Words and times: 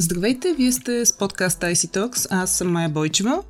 Здравейте, 0.00 0.54
вие 0.54 0.72
сте 0.72 1.06
с 1.06 1.12
подкаст 1.12 1.60
IC 1.60 1.74
Talks, 1.74 2.26
аз 2.30 2.56
съм 2.56 2.72
Майя 2.72 2.88
Бойчева. 2.88 3.42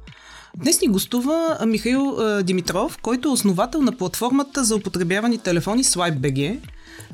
Днес 0.57 0.81
ни 0.81 0.89
гостува 0.89 1.59
Михаил 1.67 2.19
Димитров, 2.43 2.99
който 3.03 3.29
е 3.29 3.33
основател 3.33 3.83
на 3.83 3.97
платформата 3.97 4.65
за 4.65 4.77
употребявани 4.77 5.39
телефони 5.39 5.85
SwipeBG. 5.85 6.59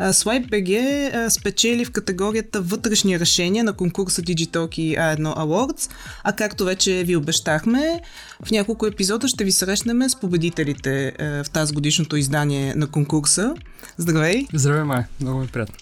SwipeBG 0.01 1.29
спечели 1.29 1.85
в 1.85 1.91
категорията 1.91 2.61
вътрешни 2.61 3.21
решения 3.21 3.65
на 3.65 3.73
конкурса 3.73 4.23
Digitalki 4.23 4.99
A1 4.99 5.37
Awards, 5.37 5.91
а 6.25 6.33
както 6.33 6.65
вече 6.65 7.05
ви 7.05 7.17
обещахме, 7.17 8.01
в 8.45 8.51
няколко 8.51 8.87
епизода 8.87 9.29
ще 9.29 9.45
ви 9.45 9.53
срещнем 9.53 10.11
с 10.11 10.17
победителите 10.21 11.13
в 11.19 11.51
тази 11.53 11.75
годишното 11.75 12.17
издание 12.17 12.75
на 12.75 12.87
конкурса. 12.87 13.55
Здравей! 13.99 14.47
Здравей, 14.55 14.85
Май! 14.85 15.05
Много 15.21 15.39
ми 15.39 15.47
приятно. 15.47 15.75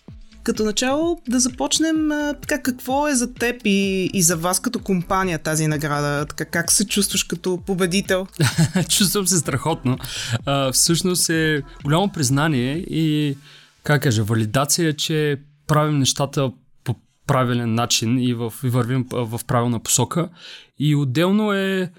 Като 0.45 0.65
начало 0.65 1.21
да 1.29 1.41
започнем 1.41 2.09
така, 2.41 2.63
какво 2.63 3.09
е 3.09 3.15
за 3.15 3.35
теб 3.35 3.61
и, 3.65 4.11
и 4.15 4.23
за 4.23 4.37
вас 4.37 4.61
като 4.61 4.79
компания 4.79 5.39
тази 5.39 5.67
награда? 5.67 6.27
Така, 6.27 6.45
как 6.45 6.73
се 6.73 6.87
чувстваш 6.87 7.23
като 7.23 7.63
победител? 7.67 8.27
Чувствам 8.89 9.27
се 9.27 9.39
страхотно. 9.39 9.99
А, 10.47 10.73
всъщност 10.73 11.31
е 11.31 11.63
голямо 11.85 12.09
признание 12.09 12.77
и, 12.77 13.37
как 13.83 14.03
кажа, 14.03 14.25
валидация, 14.25 14.97
че 14.97 15.37
правим 15.67 15.99
нещата 15.99 16.51
по 16.85 16.95
правилен 17.27 17.75
начин 17.75 18.19
и, 18.19 18.35
в, 18.35 18.53
и 18.65 18.69
вървим 18.69 19.07
в 19.13 19.41
правилна 19.47 19.81
посока. 19.81 20.29
И 20.79 20.97
отделно 20.97 21.53
е 21.53 21.91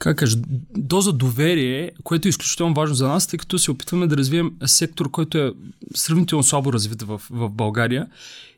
как 0.00 0.18
кажа, 0.18 0.36
доза 0.76 1.12
доверие, 1.12 1.90
което 2.04 2.28
е 2.28 2.30
изключително 2.30 2.74
важно 2.74 2.94
за 2.94 3.08
нас, 3.08 3.26
тъй 3.26 3.38
като 3.38 3.58
се 3.58 3.70
опитваме 3.70 4.06
да 4.06 4.16
развием 4.16 4.52
сектор, 4.66 5.10
който 5.10 5.38
е 5.38 5.52
сравнително 5.94 6.42
слабо 6.42 6.72
развит 6.72 7.02
в, 7.02 7.22
в 7.30 7.50
България 7.50 8.06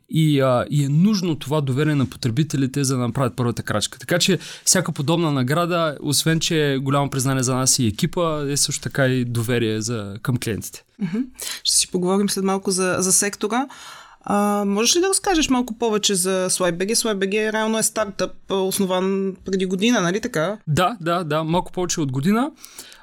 и, 0.09 0.41
а, 0.41 0.65
и 0.69 0.83
е 0.83 0.89
нужно 0.89 1.39
това 1.39 1.61
доверие 1.61 1.95
на 1.95 2.05
потребителите, 2.05 2.83
за 2.83 2.97
да 2.97 3.07
направят 3.07 3.35
първата 3.35 3.63
крачка. 3.63 3.99
Така 3.99 4.19
че 4.19 4.39
всяка 4.65 4.91
подобна 4.91 5.31
награда, 5.31 5.97
освен 6.01 6.39
че 6.39 6.73
е 6.73 6.77
голямо 6.77 7.09
признание 7.09 7.43
за 7.43 7.55
нас 7.55 7.79
и 7.79 7.87
екипа, 7.87 8.45
е 8.49 8.57
също 8.57 8.81
така 8.81 9.07
и 9.07 9.25
доверие 9.25 9.81
за, 9.81 10.17
към 10.21 10.37
клиентите. 10.37 10.83
Ще 11.63 11.77
си 11.77 11.91
поговорим 11.91 12.29
след 12.29 12.43
малко 12.43 12.71
за, 12.71 12.95
за 12.99 13.13
сектора. 13.13 13.67
А, 14.23 14.65
можеш 14.65 14.95
ли 14.95 14.99
да 14.99 15.09
разкажеш 15.09 15.49
малко 15.49 15.73
повече 15.73 16.15
за 16.15 16.49
SwipeBG? 16.49 16.93
SwipeBG 16.93 17.53
реално 17.53 17.77
е 17.77 17.83
стартъп, 17.83 18.31
основан 18.49 19.35
преди 19.45 19.65
година, 19.65 20.01
нали 20.01 20.21
така? 20.21 20.57
Да, 20.67 20.97
да, 21.01 21.23
да, 21.23 21.43
малко 21.43 21.71
повече 21.71 22.01
от 22.01 22.11
година. 22.11 22.51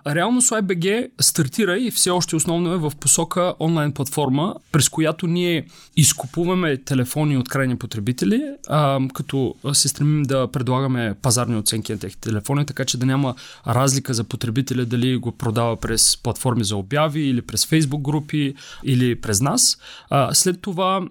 Реално 0.06 0.40
SwipeBG 0.40 1.08
стартира 1.20 1.78
и 1.78 1.90
все 1.90 2.10
още 2.10 2.36
основно 2.36 2.72
е 2.72 2.76
в 2.76 2.92
посока 3.00 3.54
онлайн 3.60 3.92
платформа, 3.92 4.54
през 4.72 4.88
която 4.88 5.26
ние 5.26 5.66
изкупуваме 5.96 6.76
телефони 6.76 7.36
от 7.36 7.48
крайни 7.48 7.76
потребители, 7.76 8.42
а, 8.68 9.00
като 9.14 9.54
се 9.72 9.88
стремим 9.88 10.22
да 10.22 10.48
предлагаме 10.48 11.14
пазарни 11.22 11.56
оценки 11.56 11.92
на 11.92 11.98
техните 11.98 12.28
телефони, 12.28 12.66
така 12.66 12.84
че 12.84 12.98
да 12.98 13.06
няма 13.06 13.34
разлика 13.66 14.14
за 14.14 14.24
потребителя 14.24 14.84
дали 14.84 15.16
го 15.16 15.32
продава 15.32 15.76
през 15.76 16.16
платформи 16.22 16.64
за 16.64 16.76
обяви 16.76 17.20
или 17.20 17.42
през 17.42 17.66
Facebook 17.66 18.02
групи 18.02 18.54
или 18.84 19.20
през 19.20 19.40
нас. 19.40 19.78
А, 20.10 20.34
след 20.34 20.60
това 20.62 21.02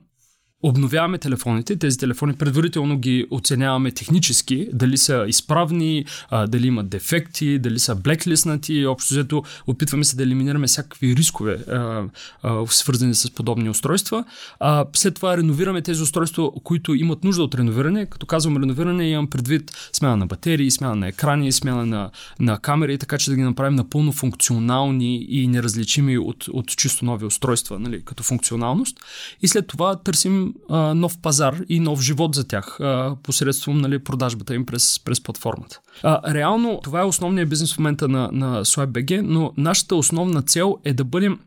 обновяваме 0.63 1.17
телефоните. 1.17 1.75
Тези 1.75 1.97
телефони 1.97 2.33
предварително 2.33 2.97
ги 2.97 3.25
оценяваме 3.31 3.91
технически, 3.91 4.67
дали 4.73 4.97
са 4.97 5.25
изправни, 5.27 6.05
дали 6.47 6.67
имат 6.67 6.89
дефекти, 6.89 7.59
дали 7.59 7.79
са 7.79 7.95
блеклиснати. 7.95 8.85
Общо 8.85 9.13
взето 9.13 9.43
опитваме 9.67 10.03
се 10.03 10.15
да 10.15 10.23
елиминираме 10.23 10.67
всякакви 10.67 11.15
рискове, 11.15 11.57
свързани 12.67 13.15
с 13.15 13.31
подобни 13.31 13.69
устройства. 13.69 14.25
След 14.95 15.15
това 15.15 15.37
реновираме 15.37 15.81
тези 15.81 16.01
устройства, 16.01 16.51
които 16.63 16.95
имат 16.95 17.23
нужда 17.23 17.43
от 17.43 17.55
реновиране. 17.55 18.05
Като 18.05 18.25
казвам 18.25 18.57
реновиране, 18.57 19.09
имам 19.09 19.29
предвид 19.29 19.89
смяна 19.93 20.17
на 20.17 20.27
батерии, 20.27 20.71
смяна 20.71 20.95
на 20.95 21.07
екрани, 21.07 21.51
смяна 21.51 21.85
на, 21.85 22.11
на 22.39 22.59
камери, 22.59 22.97
така 22.97 23.17
че 23.17 23.29
да 23.29 23.35
ги 23.35 23.43
направим 23.43 23.75
напълно 23.75 24.11
функционални 24.11 25.25
и 25.29 25.47
неразличими 25.47 26.17
от, 26.17 26.47
от 26.47 26.67
чисто 26.67 27.05
нови 27.05 27.25
устройства, 27.25 27.79
нали, 27.79 28.01
като 28.05 28.23
функционалност. 28.23 28.97
И 29.41 29.47
след 29.47 29.67
това 29.67 29.95
търсим 29.95 30.48
а, 30.69 30.93
нов 30.93 31.17
пазар 31.17 31.55
и 31.69 31.79
нов 31.79 32.01
живот 32.01 32.35
за 32.35 32.47
тях 32.47 32.79
а, 32.79 33.15
посредством 33.23 33.77
нали, 33.77 33.99
продажбата 33.99 34.55
им 34.55 34.65
през, 34.65 34.99
през 34.99 35.21
платформата. 35.21 35.79
А, 36.03 36.33
реално 36.33 36.79
това 36.83 37.01
е 37.01 37.05
основният 37.05 37.49
бизнес 37.49 37.73
в 37.73 37.79
момента 37.79 38.07
на, 38.07 38.29
на 38.31 38.65
SwipeBG, 38.65 39.21
но 39.21 39.53
нашата 39.57 39.95
основна 39.95 40.41
цел 40.41 40.77
е 40.83 40.93
да 40.93 41.03
бъдем 41.03 41.39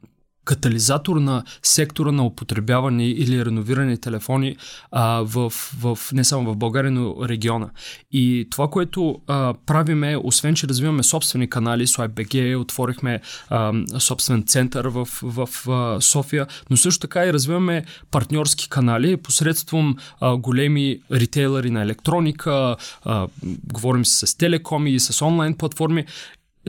катализатор 0.44 1.16
на 1.16 1.44
сектора 1.62 2.12
на 2.12 2.26
употребявани 2.26 3.10
или 3.10 3.44
реновирани 3.44 3.98
телефони 3.98 4.56
а, 4.90 5.22
в, 5.24 5.52
в, 5.80 5.98
не 6.12 6.24
само 6.24 6.52
в 6.52 6.56
България, 6.56 6.90
но 6.90 7.16
региона. 7.28 7.70
И 8.12 8.48
това, 8.50 8.68
което 8.68 9.20
а, 9.26 9.54
правиме, 9.66 10.16
освен 10.16 10.54
че 10.54 10.68
развиваме 10.68 11.02
собствени 11.02 11.50
канали, 11.50 11.86
SwipeBG, 11.86 12.60
отворихме 12.60 13.20
а, 13.48 13.72
собствен 13.98 14.42
център 14.46 14.86
в, 14.86 15.08
в 15.22 15.68
а, 15.68 16.00
София, 16.00 16.46
но 16.70 16.76
също 16.76 17.00
така 17.00 17.26
и 17.26 17.32
развиваме 17.32 17.84
партньорски 18.10 18.68
канали 18.68 19.16
посредством 19.16 19.96
а, 20.20 20.36
големи 20.36 21.00
ритейлери 21.12 21.70
на 21.70 21.82
електроника, 21.82 22.76
а, 23.04 23.28
говорим 23.64 24.04
с 24.04 24.38
телекоми 24.38 24.90
и 24.90 25.00
с 25.00 25.22
онлайн 25.22 25.54
платформи 25.54 26.04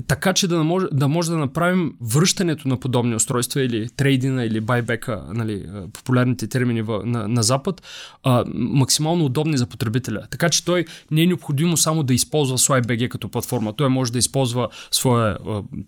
така 0.08 0.34
че 0.34 0.48
да 0.48 0.64
може, 0.64 0.88
да 0.92 1.08
може 1.08 1.32
да 1.32 1.38
направим 1.38 1.94
връщането 2.02 2.68
на 2.68 2.78
подобни 2.78 3.16
устройства 3.16 3.62
или 3.62 3.90
трейдина 3.90 4.46
или 4.46 4.62
байбека, 4.62 5.24
нали, 5.34 5.66
популярните 5.94 6.48
термини 6.48 6.82
в, 6.82 7.02
на, 7.06 7.28
на 7.28 7.44
Запад, 7.44 7.82
а, 8.24 8.44
максимално 8.54 9.26
удобни 9.26 9.58
за 9.58 9.66
потребителя. 9.66 10.28
Така 10.32 10.50
че 10.50 10.66
той 10.66 10.86
не 11.12 11.22
е 11.22 11.28
необходимо 11.28 11.78
само 11.78 12.04
да 12.04 12.14
използва 12.14 12.58
SwipeBG 12.58 13.08
като 13.10 13.30
платформа. 13.30 13.74
Той 13.74 13.90
може 13.90 14.12
да 14.12 14.20
използва 14.20 14.68
своя 14.92 15.38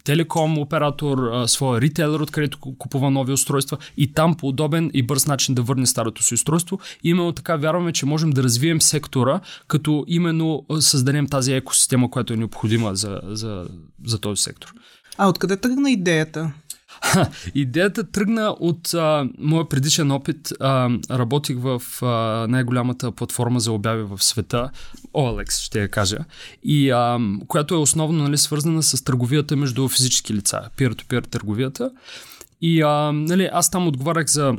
телеком 0.03 0.57
оператор, 0.57 1.17
своя 1.45 1.81
ритейлер, 1.81 2.19
откъдето 2.19 2.59
купува 2.59 3.11
нови 3.11 3.33
устройства 3.33 3.77
и 3.97 4.13
там 4.13 4.35
по 4.35 4.47
удобен 4.47 4.91
и 4.93 5.03
бърз 5.03 5.27
начин 5.27 5.55
да 5.55 5.61
върне 5.61 5.85
старото 5.85 6.23
си 6.23 6.33
устройство. 6.33 6.79
И 7.03 7.09
именно 7.09 7.31
така 7.31 7.55
вярваме, 7.55 7.91
че 7.91 8.05
можем 8.05 8.29
да 8.29 8.43
развием 8.43 8.81
сектора, 8.81 9.39
като 9.67 10.05
именно 10.07 10.65
създадем 10.79 11.27
тази 11.27 11.53
екосистема, 11.53 12.11
която 12.11 12.33
е 12.33 12.37
необходима 12.37 12.95
за, 12.95 13.21
за 13.23 13.67
за 14.05 14.19
този 14.19 14.41
сектор. 14.41 14.73
А 15.17 15.29
откъде 15.29 15.57
тръгна 15.57 15.91
идеята? 15.91 16.53
Идеята 17.55 18.11
тръгна 18.11 18.55
от 18.59 18.93
а, 18.93 19.29
моя 19.37 19.69
предишен 19.69 20.11
опит. 20.11 20.53
А, 20.59 20.89
работих 21.11 21.57
в 21.59 21.81
а, 22.01 22.05
най-голямата 22.49 23.11
платформа 23.11 23.59
за 23.59 23.71
обяви 23.71 24.03
в 24.03 24.23
света, 24.23 24.69
OLX 25.13 25.51
ще 25.65 25.81
я 25.81 25.89
кажа, 25.89 26.17
и 26.63 26.89
а, 26.89 27.19
която 27.47 27.73
е 27.73 27.77
основно 27.77 28.23
нали, 28.23 28.37
свързана 28.37 28.83
с 28.83 29.03
търговията 29.03 29.55
между 29.55 29.87
физически 29.87 30.33
лица, 30.33 30.61
peer-to-peer 30.77 31.27
търговията. 31.27 31.91
И 32.61 32.81
а, 32.81 33.11
нали, 33.11 33.49
аз 33.53 33.71
там 33.71 33.87
отговарях 33.87 34.27
за 34.27 34.57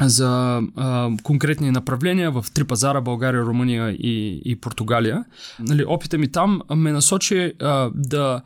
за 0.00 0.62
а, 0.76 1.10
конкретни 1.22 1.70
направления 1.70 2.30
в 2.30 2.46
три 2.54 2.64
пазара 2.64 3.00
България, 3.00 3.42
Румъния 3.42 3.90
и, 3.90 4.42
и 4.44 4.56
Португалия. 4.56 5.24
Нали, 5.60 5.84
опита 5.84 6.18
ми 6.18 6.32
там 6.32 6.62
ме 6.74 6.92
насочи 6.92 7.52
а, 7.62 7.90
да 7.94 8.42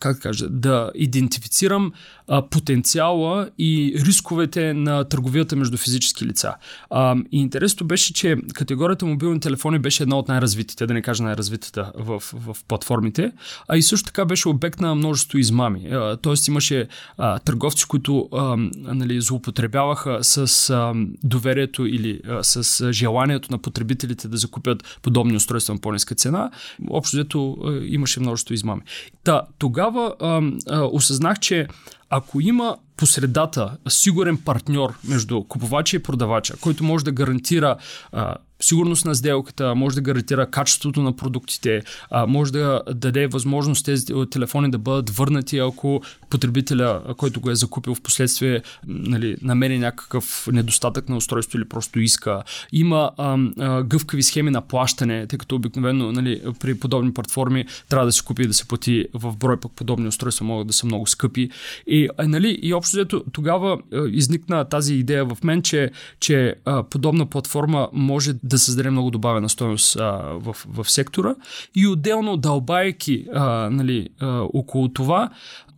как 0.00 0.20
кажа, 0.20 0.48
да 0.48 0.90
идентифицирам 0.94 1.92
а, 2.28 2.42
потенциала 2.48 3.50
и 3.58 3.94
рисковете 4.06 4.74
на 4.74 5.04
търговията 5.04 5.56
между 5.56 5.76
физически 5.76 6.26
лица. 6.26 6.54
А, 6.90 7.16
и 7.32 7.40
интересното 7.40 7.84
беше, 7.84 8.12
че 8.12 8.36
категорията 8.54 9.06
мобилни 9.06 9.40
телефони 9.40 9.78
беше 9.78 10.02
една 10.02 10.18
от 10.18 10.28
най-развитите, 10.28 10.86
да 10.86 10.94
не 10.94 11.02
кажа 11.02 11.22
най-развитата 11.22 11.92
в, 11.94 12.22
в 12.34 12.56
платформите, 12.68 13.32
а 13.68 13.76
и 13.76 13.82
също 13.82 14.06
така 14.06 14.24
беше 14.24 14.48
обект 14.48 14.80
на 14.80 14.94
множество 14.94 15.38
измами. 15.38 15.88
А, 15.90 16.16
тоест 16.16 16.48
имаше 16.48 16.88
а, 17.18 17.38
търговци, 17.38 17.86
които 17.86 18.28
а, 18.32 18.56
нали, 18.76 19.20
злоупотребяваха 19.20 20.18
с 20.22 20.70
а, 20.70 20.92
доверието 21.24 21.86
или 21.86 22.20
а, 22.28 22.44
с 22.44 22.92
желанието 22.92 23.52
на 23.52 23.58
потребителите 23.58 24.28
да 24.28 24.36
закупят 24.36 24.98
подобни 25.02 25.36
устройства 25.36 25.74
на 25.74 25.80
по-ниска 25.80 26.14
цена. 26.14 26.50
Общо 26.90 27.16
взето 27.16 27.56
имаше 27.84 28.20
множество 28.20 28.54
измами. 28.54 28.82
Та, 29.24 29.42
тогава 29.58 29.89
а, 29.96 30.40
а, 30.68 30.80
осъзнах, 30.84 31.38
че 31.38 31.68
ако 32.10 32.40
има 32.40 32.76
по 32.96 33.06
средата 33.06 33.76
сигурен 33.88 34.36
партньор 34.36 34.94
между 35.08 35.44
купувача 35.44 35.96
и 35.96 36.02
продавача, 36.02 36.54
който 36.60 36.84
може 36.84 37.04
да 37.04 37.12
гарантира 37.12 37.76
а, 38.12 38.34
сигурност 38.60 39.04
на 39.04 39.14
сделката, 39.14 39.74
може 39.74 39.94
да 39.94 40.00
гарантира 40.00 40.46
качеството 40.46 41.02
на 41.02 41.16
продуктите, 41.16 41.82
а, 42.10 42.26
може 42.26 42.52
да 42.52 42.82
даде 42.94 43.26
възможност 43.26 43.84
тези 43.84 44.06
телефони 44.30 44.70
да 44.70 44.78
бъдат 44.78 45.10
върнати, 45.10 45.58
ако 45.58 46.02
потребителя, 46.30 47.02
който 47.16 47.40
го 47.40 47.50
е 47.50 47.54
закупил 47.54 47.94
в 47.94 48.00
последствие, 48.00 48.62
нали, 48.86 49.36
намери 49.42 49.78
някакъв 49.78 50.48
недостатък 50.52 51.08
на 51.08 51.16
устройство 51.16 51.58
или 51.58 51.68
просто 51.68 52.00
иска. 52.00 52.42
Има 52.72 53.10
а, 53.18 53.38
а, 53.58 53.82
гъвкави 53.82 54.22
схеми 54.22 54.50
на 54.50 54.60
плащане, 54.60 55.26
тъй 55.26 55.38
като 55.38 55.56
обикновено 55.56 56.12
нали, 56.12 56.42
при 56.60 56.74
подобни 56.78 57.14
платформи 57.14 57.64
трябва 57.88 58.06
да 58.06 58.12
се 58.12 58.24
купи 58.24 58.42
и 58.42 58.46
да 58.46 58.54
се 58.54 58.68
плати 58.68 59.06
в 59.14 59.36
брой, 59.36 59.60
пък 59.60 59.72
подобни 59.72 60.08
устройства 60.08 60.46
могат 60.46 60.66
да 60.66 60.72
са 60.72 60.86
много 60.86 61.06
скъпи. 61.06 61.50
И 61.86 61.99
И, 62.00 62.08
а, 62.18 62.28
нали, 62.28 62.58
и 62.62 62.74
общо 62.74 62.96
взето 62.96 63.24
тогава 63.32 63.78
а, 63.92 64.08
изникна 64.08 64.64
тази 64.64 64.94
идея 64.94 65.24
в 65.24 65.38
мен, 65.44 65.62
че, 65.62 65.90
че 66.20 66.54
а, 66.64 66.82
подобна 66.82 67.26
платформа 67.26 67.88
може 67.92 68.32
да 68.42 68.58
създаде 68.58 68.90
много 68.90 69.10
добавена 69.10 69.48
стоеност 69.48 69.96
а, 69.96 70.02
в, 70.34 70.56
в 70.68 70.90
сектора. 70.90 71.34
И 71.74 71.86
отделно 71.86 72.36
дълбайки 72.36 73.26
а, 73.34 73.70
нали, 73.70 74.08
а, 74.20 74.40
около 74.40 74.88
това, 74.88 75.30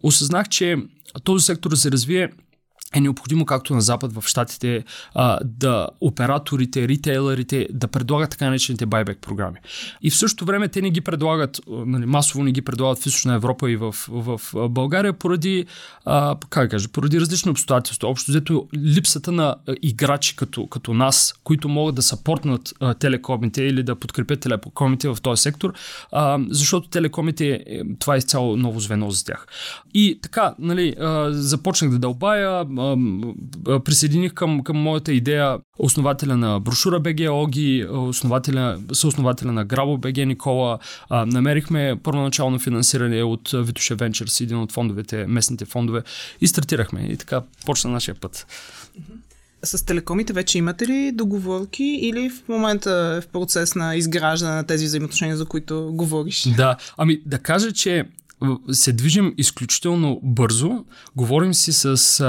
осъзнах, 0.03 0.49
че 0.49 0.77
този 1.25 1.45
сектор 1.45 1.73
се 1.73 1.91
развие 1.91 2.29
е 2.95 3.01
необходимо, 3.01 3.47
както 3.47 3.75
на 3.75 3.81
Запад, 3.81 4.13
в 4.13 4.25
Штатите, 4.27 4.85
да 5.45 5.89
операторите, 6.01 6.89
ритейлерите 6.89 7.69
да 7.73 7.89
предлагат 7.89 8.31
така 8.31 8.45
наречените 8.45 8.87
байбек 8.87 9.19
програми. 9.21 9.59
И 10.03 10.11
в 10.11 10.17
същото 10.17 10.45
време 10.45 10.69
те 10.69 10.83
не 10.83 10.91
ги 10.91 11.01
предлагат, 11.01 11.61
нали, 11.69 12.07
масово 12.07 12.45
не 12.45 12.53
ги 12.53 12.63
предлагат 12.63 12.99
в 12.99 13.07
Източна 13.07 13.35
Европа 13.35 13.71
и 13.71 13.77
в, 13.77 13.95
в, 14.09 14.41
България 14.69 15.13
поради, 15.13 15.67
как 16.51 16.71
кажа, 16.71 16.89
поради 16.89 17.21
различни 17.21 17.51
обстоятелства. 17.51 18.09
Общо 18.09 18.31
взето 18.31 18.69
липсата 18.75 19.33
на 19.33 19.57
играчи 19.83 20.37
като, 20.37 20.67
като 20.67 20.95
нас, 20.95 21.35
които 21.45 21.69
могат 21.69 21.95
да 21.95 22.03
съпортнат 22.03 22.75
телекомите 22.99 23.63
или 23.63 23.83
да 23.83 23.97
подкрепят 23.97 24.41
телекомите 24.41 25.09
в 25.09 25.19
този 25.23 25.43
сектор, 25.43 25.75
защото 26.51 26.89
телекомите, 26.89 27.65
е, 27.67 27.81
това 27.99 28.15
е 28.15 28.19
изцяло 28.19 28.57
ново 28.57 28.81
звено 28.81 29.11
за 29.11 29.25
тях. 29.25 29.47
И 29.95 30.19
така, 30.23 30.55
нали, 30.59 30.95
започнах 31.31 31.91
да 31.91 31.99
дълбая, 31.99 32.65
присъединих 33.85 34.35
към, 34.35 34.63
към 34.63 34.77
моята 34.77 35.13
идея 35.13 35.59
основателя 35.79 36.37
на 36.37 36.61
брошура 36.61 37.01
БГ 37.01 37.21
Оги, 37.31 37.87
основателя, 37.91 38.81
съоснователя 38.93 39.53
на 39.53 39.65
Грабо 39.65 39.99
БГ 39.99 40.17
Никола. 40.17 40.79
А, 41.09 41.27
намерихме 41.27 41.97
първоначално 42.03 42.59
финансиране 42.59 43.23
от 43.23 43.51
Витуше 43.55 43.95
Венчърс, 43.95 44.41
един 44.41 44.59
от 44.59 44.73
фондовете, 44.73 45.27
местните 45.27 45.65
фондове 45.65 46.03
и 46.41 46.47
стартирахме. 46.47 47.01
И 47.01 47.17
така 47.17 47.43
почна 47.67 47.91
нашия 47.91 48.15
път. 48.15 48.47
С 49.65 49.87
телекомите 49.87 50.33
вече 50.33 50.59
имате 50.59 50.87
ли 50.87 51.13
договорки 51.13 51.85
или 51.85 52.31
в 52.31 52.49
момента 52.49 53.15
е 53.17 53.21
в 53.21 53.29
процес 53.29 53.75
на 53.75 53.97
изграждане 53.97 54.55
на 54.55 54.67
тези 54.67 54.87
взаимоотношения, 54.87 55.37
за 55.37 55.45
които 55.45 55.91
говориш? 55.93 56.49
Да, 56.57 56.77
ами 56.97 57.21
да 57.27 57.39
кажа, 57.39 57.73
че 57.73 58.05
се 58.71 58.93
движим 58.93 59.35
изключително 59.39 60.21
бързо. 60.23 60.85
Говорим 61.17 61.55
си 61.55 61.73
с 61.73 61.87
а, 62.21 62.27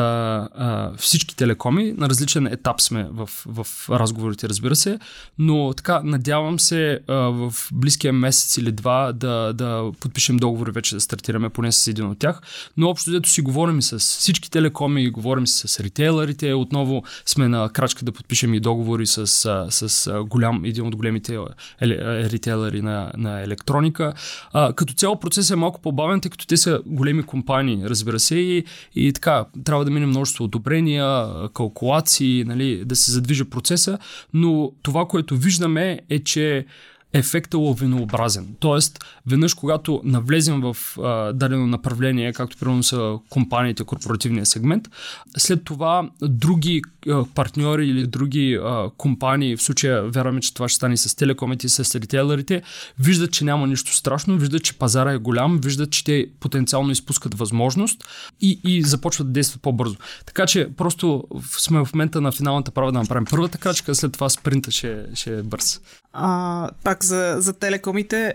а, 0.56 0.92
всички 0.98 1.36
телекоми. 1.36 1.94
На 1.98 2.10
различен 2.10 2.48
етап 2.48 2.82
сме 2.82 3.08
в, 3.12 3.30
в 3.46 3.90
разговорите, 3.90 4.50
разбира 4.50 4.76
се. 4.76 5.00
Но 5.40 5.74
така, 5.74 6.02
надявам 6.04 6.60
се 6.60 7.00
а, 7.08 7.14
в 7.14 7.54
близкия 7.74 8.14
месец 8.14 8.58
или 8.58 8.72
два 8.72 9.14
да, 9.14 9.54
да 9.54 9.92
подпишем 10.00 10.38
договори 10.38 10.72
вече 10.72 10.96
да 10.96 11.02
стартираме 11.02 11.50
поне 11.50 11.72
с 11.72 11.88
един 11.88 12.06
от 12.06 12.20
тях. 12.20 12.42
Но 12.78 12.90
общо 12.90 13.12
дето 13.12 13.30
си 13.30 13.42
говорим 13.42 13.82
с 13.82 14.00
всички 14.00 14.52
телекоми, 14.52 15.10
говорим 15.10 15.48
си 15.48 15.68
с 15.68 15.80
ритейлерите. 15.80 16.54
Отново 16.54 17.04
сме 17.26 17.48
на 17.48 17.70
крачка 17.70 18.06
да 18.06 18.12
подпишем 18.12 18.54
и 18.54 18.60
договори 18.60 19.08
с, 19.08 19.28
с, 19.28 19.90
с 19.90 20.24
голям, 20.24 20.66
един 20.66 20.88
от 20.88 20.96
големите 20.96 21.40
ритейлери 21.82 22.82
на, 22.82 23.12
на 23.18 23.42
електроника. 23.42 24.14
А, 24.54 24.74
като 24.74 24.94
цяло 24.94 25.20
процес 25.20 25.52
е 25.52 25.56
малко 25.56 25.82
по 25.82 25.92
забавен, 26.04 26.22
тъй 26.22 26.32
като 26.32 26.48
те 26.48 26.58
са 26.58 26.82
големи 26.86 27.24
компании, 27.24 27.84
разбира 27.86 28.20
се, 28.20 28.36
и, 28.36 28.64
и 28.96 29.14
така, 29.14 29.46
трябва 29.64 29.86
да 29.86 29.92
мине 29.92 30.06
множество 30.06 30.44
одобрения, 30.44 31.28
калкулации, 31.54 32.44
нали, 32.44 32.86
да 32.86 32.96
се 32.96 33.12
задвижа 33.12 33.46
процеса, 33.46 33.98
но 34.34 34.72
това, 34.84 35.06
което 35.06 35.38
виждаме 35.38 36.00
е, 36.10 36.20
че 36.20 36.66
ефекта 37.14 37.58
лавинообразен. 37.58 38.56
Тоест, 38.60 39.00
веднъж 39.28 39.54
когато 39.54 40.02
навлезем 40.04 40.62
в 40.62 40.78
а, 40.98 41.34
дадено 41.34 41.68
направление, 41.68 42.34
както 42.34 42.58
примерно 42.58 42.84
са 42.84 43.18
компаниите, 43.30 43.84
корпоративния 43.84 44.46
сегмент, 44.46 44.90
след 45.38 45.64
това 45.64 46.10
други 46.22 46.82
а, 47.10 47.26
партньори 47.36 47.88
или 47.88 48.08
други 48.08 48.60
а, 48.64 48.90
компании, 48.98 49.56
в 49.56 49.62
случая 49.62 50.04
вярваме, 50.04 50.42
че 50.42 50.54
това 50.54 50.70
ще 50.70 50.76
стане 50.76 50.98
с 50.98 51.16
телекомите 51.16 51.68
и 51.68 51.70
с 51.70 52.00
ритейлерите, 52.00 52.62
виждат, 53.00 53.32
че 53.32 53.46
няма 53.46 53.68
нищо 53.68 53.94
страшно, 53.94 54.38
виждат, 54.38 54.64
че 54.64 54.78
пазара 54.78 55.12
е 55.12 55.18
голям, 55.18 55.60
виждат, 55.64 55.92
че 55.92 56.04
те 56.04 56.28
потенциално 56.40 56.92
изпускат 56.92 57.38
възможност 57.38 58.04
и, 58.42 58.60
и 58.64 58.84
започват 58.84 59.28
да 59.28 59.34
действат 59.34 59.62
по-бързо. 59.62 59.96
Така 60.26 60.46
че 60.46 60.70
просто 60.78 61.24
сме 61.58 61.86
в 61.86 61.94
момента 61.94 62.22
на 62.22 62.32
финалната 62.32 62.72
права 62.72 62.92
да 62.92 63.00
направим 63.00 63.26
първата 63.30 63.58
крачка, 63.58 63.96
след 63.96 64.14
това 64.14 64.30
спринта 64.30 64.72
ще, 64.72 65.06
ще 65.14 65.38
е 65.38 65.44
бърз. 65.44 65.82
А, 66.14 66.70
пак 66.84 67.04
за, 67.04 67.36
за 67.40 67.54
телекомите, 67.54 68.34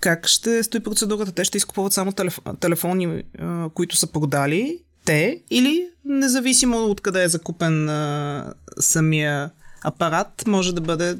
как 0.00 0.26
ще 0.26 0.62
стои 0.62 0.80
процедурата? 0.80 1.32
Те 1.32 1.44
ще 1.44 1.58
изкупуват 1.58 1.92
само 1.92 2.12
телеф, 2.12 2.38
телефони, 2.60 3.22
а, 3.38 3.68
които 3.74 3.96
са 3.96 4.06
продали 4.06 4.78
те 5.04 5.42
или 5.50 5.88
независимо 6.04 6.76
от 6.76 7.00
къде 7.00 7.22
е 7.22 7.28
закупен 7.28 7.88
а, 7.88 8.54
самия 8.80 9.50
апарат, 9.84 10.44
може 10.46 10.74
да 10.74 10.80
бъде 10.80 11.18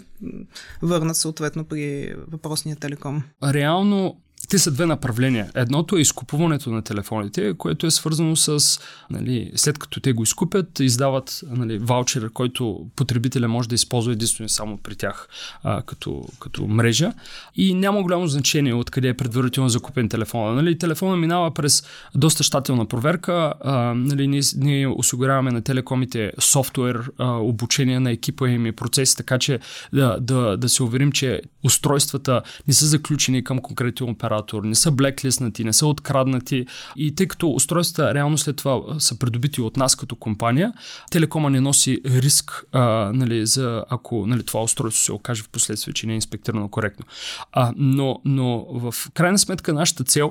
върнат 0.83 1.17
съответно 1.17 1.65
при 1.65 2.15
въпросния 2.29 2.77
телеком? 2.77 3.23
Реално 3.44 4.17
те 4.52 4.58
са 4.58 4.70
две 4.70 4.87
направления. 4.87 5.50
Едното 5.54 5.96
е 5.96 6.00
изкупуването 6.00 6.70
на 6.70 6.82
телефоните, 6.82 7.54
което 7.54 7.87
е 7.87 7.90
свързано 7.90 8.37
с, 8.37 8.81
нали, 9.10 9.52
след 9.56 9.78
като 9.78 10.00
те 10.00 10.12
го 10.12 10.22
изкупят, 10.22 10.81
издават 10.81 11.40
нали, 11.50 11.78
ваучер, 11.78 12.31
който 12.32 12.87
потребителя 12.96 13.49
може 13.49 13.69
да 13.69 13.75
използва 13.75 14.12
единствено 14.12 14.49
само 14.49 14.78
при 14.78 14.96
тях 14.96 15.28
а, 15.62 15.82
като, 15.82 16.25
като 16.40 16.66
мрежа. 16.66 17.12
И 17.56 17.75
няма 17.75 18.02
голямо 18.02 18.26
значение 18.26 18.75
откъде 18.75 19.08
е 19.08 19.14
предварително 19.14 19.69
закупен 19.69 20.08
телефона. 20.08 20.55
Нали, 20.55 20.78
телефона 20.78 21.16
минава 21.16 21.55
през 21.55 21.84
доста 22.14 22.43
щателна 22.43 22.87
проверка. 22.87 23.55
А, 23.60 23.72
нали, 23.94 24.26
ние, 24.26 24.43
ние 24.56 24.87
осигуряваме 24.87 25.50
на 25.50 25.62
телекомите 25.62 26.32
софтуер, 26.40 27.10
а, 27.19 27.31
обучение 27.31 28.00
на 28.00 28.10
екипа 28.10 28.48
им 28.48 28.66
и 28.66 28.72
процеси, 28.72 29.16
така 29.16 29.38
че 29.38 29.58
да, 29.93 30.19
да, 30.20 30.56
да 30.56 30.69
се 30.69 30.82
уверим, 30.82 31.12
че 31.12 31.43
устройствата 31.64 32.43
не 32.69 32.75
са 32.75 32.87
заключени 32.87 33.44
към 33.44 33.58
конкретен 33.58 34.08
оператор 34.08 34.42
оператор, 34.43 34.65
не 34.65 34.75
са 34.75 34.91
блеклиснати, 34.91 35.65
не 35.65 35.73
са 35.73 35.87
откраднати 35.87 36.67
и 36.97 37.15
тъй 37.15 37.29
като 37.29 37.50
устройствата 37.50 38.15
реално 38.15 38.39
след 38.39 38.56
това 38.56 38.81
са 38.99 39.19
придобити 39.19 39.61
от 39.61 39.77
нас 39.77 39.97
като 39.97 40.17
компания, 40.17 40.73
телекома 41.11 41.50
не 41.50 41.61
носи 41.61 42.00
риск, 42.06 42.65
а, 42.73 43.11
нали, 43.15 43.47
за 43.47 43.85
ако 43.91 44.27
нали, 44.27 44.43
това 44.43 44.62
устройство 44.62 45.05
се 45.05 45.12
окаже 45.12 45.43
в 45.43 45.49
последствие, 45.49 45.94
че 45.94 46.06
не 46.06 46.12
е 46.12 46.17
инспектирано 46.17 46.69
коректно. 46.69 47.06
А, 47.53 47.73
но, 47.77 48.21
но 48.25 48.67
в 48.71 48.94
крайна 49.15 49.39
сметка 49.39 49.73
нашата 49.73 50.05
цел 50.05 50.31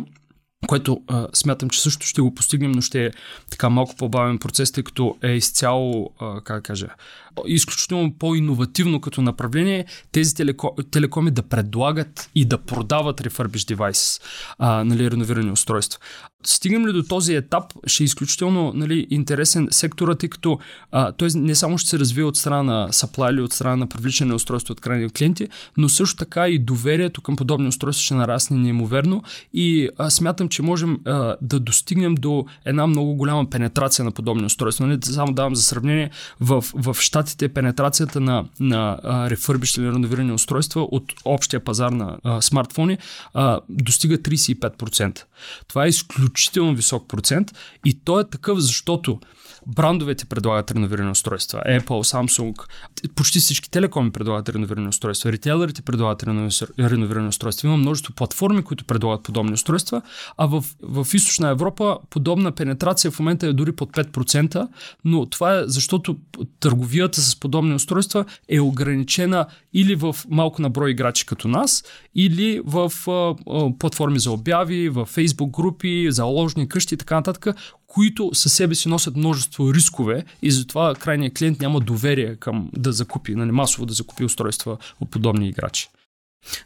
което 0.67 1.01
а, 1.07 1.27
смятам, 1.33 1.69
че 1.69 1.81
също 1.81 2.07
ще 2.07 2.21
го 2.21 2.35
постигнем, 2.35 2.71
но 2.71 2.81
ще 2.81 3.05
е 3.05 3.11
така 3.49 3.69
малко 3.69 3.95
по-бавен 3.95 4.37
процес, 4.37 4.71
тъй 4.71 4.83
като 4.83 5.17
е 5.23 5.31
изцяло, 5.31 6.13
а, 6.19 6.41
как 6.41 6.57
да 6.57 6.61
кажа, 6.61 6.87
изключително 7.45 8.13
по-инновативно 8.13 9.01
като 9.01 9.21
направление 9.21 9.85
тези 10.11 10.35
телеко, 10.35 10.75
телекоми 10.91 11.31
да 11.31 11.43
предлагат 11.43 12.29
и 12.35 12.45
да 12.45 12.57
продават 12.57 13.21
refurbished 13.21 13.75
devices, 13.75 14.21
а, 14.57 14.83
нали, 14.83 15.11
реновирани 15.11 15.51
устройства. 15.51 15.99
Стигнем 16.43 16.87
ли 16.87 16.93
до 16.93 17.03
този 17.03 17.35
етап, 17.35 17.63
ще 17.87 18.03
е 18.03 18.05
изключително 18.05 18.71
нали, 18.75 19.07
интересен 19.09 19.67
секторът, 19.71 20.19
тъй 20.19 20.29
като 20.29 20.59
а, 20.91 21.11
той 21.11 21.29
не 21.35 21.55
само 21.55 21.77
ще 21.77 21.89
се 21.89 21.99
развие 21.99 22.23
от 22.23 22.37
страна 22.37 22.63
на 22.63 22.89
supply 22.89 23.31
или 23.33 23.41
от 23.41 23.53
страна 23.53 23.75
на 23.75 23.87
привличане 23.87 24.29
на 24.29 24.35
устройства 24.35 24.71
от 24.71 24.81
крайни 24.81 25.09
клиенти, 25.09 25.47
но 25.77 25.89
също 25.89 26.17
така 26.17 26.47
и 26.47 26.59
доверието 26.59 27.21
към 27.21 27.35
подобни 27.35 27.67
устройства 27.67 28.03
ще 28.03 28.13
нарасне 28.13 28.57
неимоверно 28.57 29.23
и 29.53 29.89
а, 29.97 30.09
смятам, 30.09 30.49
че 30.49 30.61
можем 30.61 30.99
а, 31.05 31.35
да 31.41 31.59
достигнем 31.59 32.15
до 32.15 32.45
една 32.65 32.87
много 32.87 33.15
голяма 33.15 33.49
пенетрация 33.49 34.05
на 34.05 34.11
подобни 34.11 34.45
устройства. 34.45 34.87
Нали, 34.87 34.99
само 35.01 35.33
давам 35.33 35.55
за 35.55 35.61
сравнение, 35.61 36.09
в, 36.39 36.65
в 36.75 36.95
Штатите 36.99 37.49
пенетрацията 37.49 38.19
на, 38.19 38.45
на 38.59 38.99
рефърбищи 39.29 39.79
или 39.79 39.87
реновирани 39.87 40.31
устройства 40.31 40.81
от 40.81 41.13
общия 41.25 41.59
пазар 41.59 41.91
на 41.91 42.17
а, 42.23 42.41
смартфони 42.41 42.97
а, 43.33 43.59
достига 43.69 44.17
35%. 44.17 45.23
Това 45.67 45.85
е 45.85 45.89
изключително 45.89 46.30
висок 46.75 47.07
процент. 47.07 47.51
И 47.85 47.99
то 47.99 48.19
е 48.19 48.29
такъв, 48.29 48.59
защото 48.59 49.19
брандовете 49.67 50.25
предлагат 50.25 50.71
реновирани 50.71 51.11
устройства. 51.11 51.63
Apple, 51.67 51.85
Samsung, 51.85 52.55
почти 53.15 53.39
всички 53.39 53.71
телекоми 53.71 54.11
предлагат 54.11 54.49
реновирани 54.49 54.87
устройства. 54.87 55.31
Ритейлерите 55.31 55.81
предлагат 55.81 56.23
реновирани 56.79 57.27
устройства. 57.27 57.67
Има 57.67 57.77
множество 57.77 58.13
платформи, 58.13 58.63
които 58.63 58.85
предлагат 58.85 59.23
подобни 59.23 59.53
устройства, 59.53 60.01
а 60.37 60.45
в, 60.45 60.65
в 60.83 61.07
източна 61.13 61.49
Европа 61.49 61.97
подобна 62.09 62.51
пенетрация 62.51 63.11
в 63.11 63.19
момента 63.19 63.47
е 63.47 63.53
дори 63.53 63.71
под 63.71 63.91
5%, 63.91 64.67
но 65.05 65.25
това 65.25 65.57
е 65.57 65.63
защото 65.65 66.17
търговията 66.59 67.21
с 67.21 67.39
подобни 67.39 67.73
устройства 67.73 68.25
е 68.49 68.59
ограничена 68.59 69.45
или 69.73 69.95
в 69.95 70.15
малко 70.29 70.61
на 70.61 70.69
брой 70.69 70.91
играчи 70.91 71.25
като 71.25 71.47
нас, 71.47 71.83
или 72.15 72.61
в 72.65 72.91
а, 73.07 73.11
а, 73.11 73.77
платформи 73.79 74.19
за 74.19 74.31
обяви, 74.31 74.89
в 74.89 75.05
Facebook 75.05 75.51
групи, 75.51 76.07
за 76.11 76.23
ложни 76.23 76.69
къщи 76.69 76.95
и 76.95 76.97
така 76.97 77.15
нататък, 77.15 77.55
които 77.93 78.29
със 78.33 78.53
себе 78.53 78.75
си 78.75 78.89
носят 78.89 79.15
множество 79.15 79.73
рискове 79.73 80.23
и 80.41 80.51
затова 80.51 80.95
крайният 80.95 81.37
клиент 81.37 81.59
няма 81.59 81.79
доверие 81.79 82.35
към 82.35 82.69
да 82.73 82.91
закупи, 82.91 83.35
нали, 83.35 83.51
масово 83.51 83.85
да 83.85 83.93
закупи 83.93 84.25
устройства 84.25 84.77
от 85.01 85.11
подобни 85.11 85.47
играчи. 85.49 85.89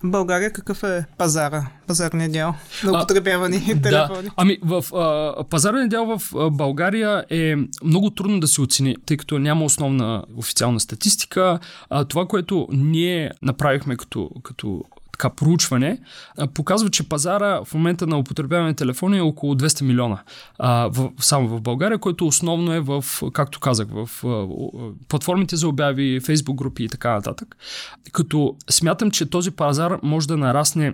В 0.04 0.10
България 0.10 0.54
какъв 0.54 0.84
е 0.84 1.06
пазара, 1.18 1.68
пазарния 1.88 2.30
дял 2.30 2.56
на 2.84 2.92
употребявани 2.92 3.56
а, 3.58 3.82
телефони? 3.82 4.24
Да. 4.24 4.34
Ами 4.38 4.58
в 4.62 4.86
а, 4.96 5.44
пазарния 5.44 5.88
дял 5.88 6.18
в 6.18 6.36
а, 6.36 6.50
България 6.50 7.26
е 7.30 7.56
много 7.84 8.10
трудно 8.10 8.40
да 8.40 8.48
се 8.48 8.62
оцени, 8.62 8.96
тъй 9.06 9.18
като 9.18 9.40
няма 9.40 9.66
основна 9.66 10.24
официална 10.36 10.80
статистика. 10.80 11.60
А, 11.90 12.06
това, 12.06 12.26
което 12.26 12.68
ние 12.72 13.32
направихме 13.42 13.96
като, 13.96 14.30
като 14.44 14.84
така 15.16 15.30
проучване, 15.30 16.00
показва, 16.54 16.90
че 16.90 17.10
пазара 17.10 17.62
в 17.66 17.74
момента 17.74 18.08
на 18.08 18.20
употребяване 18.20 18.74
телефони 18.74 19.18
е 19.18 19.22
около 19.22 19.56
200 19.56 19.82
милиона 19.82 20.24
а, 20.60 20.90
в, 20.94 21.10
само 21.20 21.48
в 21.48 21.62
България, 21.62 21.98
който 21.98 22.28
основно 22.28 22.74
е 22.74 22.80
в, 22.80 23.06
както 23.34 23.60
казах, 23.60 23.88
в 23.92 24.26
а, 24.26 24.48
платформите 25.08 25.56
за 25.56 25.68
обяви, 25.68 26.20
фейсбук 26.20 26.58
групи 26.58 26.84
и 26.84 26.90
така 26.90 27.12
нататък. 27.12 27.56
Като 28.12 28.56
смятам, 28.70 29.12
че 29.12 29.30
този 29.30 29.52
пазар 29.52 30.00
може 30.04 30.28
да 30.28 30.38
нарасне 30.38 30.94